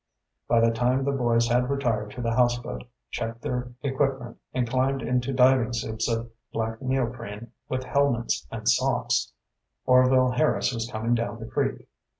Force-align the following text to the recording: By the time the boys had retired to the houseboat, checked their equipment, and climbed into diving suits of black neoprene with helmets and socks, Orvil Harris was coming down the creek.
By 0.47 0.61
the 0.61 0.71
time 0.71 1.03
the 1.03 1.11
boys 1.11 1.47
had 1.47 1.69
retired 1.69 2.09
to 2.13 2.23
the 2.23 2.33
houseboat, 2.33 2.85
checked 3.11 3.43
their 3.43 3.71
equipment, 3.83 4.39
and 4.51 4.67
climbed 4.67 5.03
into 5.03 5.31
diving 5.31 5.73
suits 5.73 6.07
of 6.09 6.31
black 6.51 6.81
neoprene 6.81 7.51
with 7.69 7.83
helmets 7.83 8.47
and 8.51 8.67
socks, 8.67 9.31
Orvil 9.85 10.31
Harris 10.31 10.73
was 10.73 10.89
coming 10.91 11.13
down 11.13 11.39
the 11.39 11.45
creek. 11.45 11.87